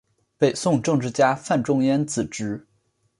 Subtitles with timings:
[0.39, 2.65] 北宋政治家范仲淹子侄。